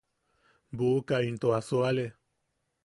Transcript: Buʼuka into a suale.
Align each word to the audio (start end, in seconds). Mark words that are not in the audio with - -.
Buʼuka 0.75 1.17
into 1.27 1.53
a 1.57 1.61
suale. 1.67 2.05